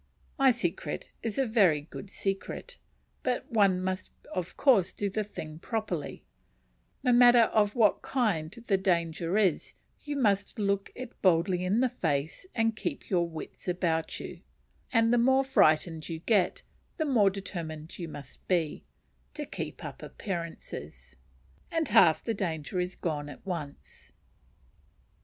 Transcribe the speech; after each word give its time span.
My 0.35 0.49
secret 0.49 1.11
is 1.21 1.37
a 1.37 1.45
very 1.45 1.81
good 1.81 2.09
secret; 2.09 2.79
but 3.21 3.47
one 3.51 3.79
must 3.83 4.09
of 4.33 4.57
course 4.57 4.91
do 4.91 5.11
the 5.11 5.23
thing 5.23 5.59
properly: 5.59 6.23
no 7.03 7.13
matter 7.13 7.41
of 7.53 7.75
what 7.75 8.01
kind 8.01 8.49
the 8.65 8.77
danger 8.79 9.37
is, 9.37 9.75
you 10.01 10.15
must 10.15 10.57
look 10.57 10.91
it 10.95 11.21
boldly 11.21 11.63
in 11.63 11.81
the 11.81 11.87
face 11.89 12.47
and 12.55 12.75
keep 12.75 13.11
your 13.11 13.29
wits 13.29 13.67
about 13.67 14.19
you, 14.19 14.41
and 14.91 15.13
the 15.13 15.19
more 15.19 15.43
frightened 15.43 16.09
you 16.09 16.17
get 16.17 16.63
the 16.97 17.05
more 17.05 17.29
determined 17.29 17.99
you 17.99 18.07
must 18.07 18.47
be 18.47 18.83
to 19.35 19.45
keep 19.45 19.85
up 19.85 20.01
appearances 20.01 21.15
and 21.71 21.89
half 21.89 22.23
the 22.23 22.33
danger 22.33 22.79
is 22.79 22.95
gone 22.95 23.29
at 23.29 23.45
once. 23.45 24.11